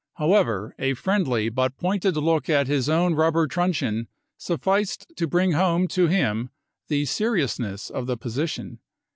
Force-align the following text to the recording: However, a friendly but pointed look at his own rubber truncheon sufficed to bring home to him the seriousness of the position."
However, 0.15 0.73
a 0.79 0.95
friendly 0.95 1.49
but 1.49 1.77
pointed 1.77 2.17
look 2.17 2.49
at 2.49 2.65
his 2.65 2.89
own 2.89 3.13
rubber 3.13 3.45
truncheon 3.45 4.07
sufficed 4.35 5.13
to 5.15 5.27
bring 5.27 5.51
home 5.51 5.87
to 5.89 6.07
him 6.07 6.49
the 6.87 7.05
seriousness 7.05 7.91
of 7.91 8.07
the 8.07 8.17
position." 8.17 8.79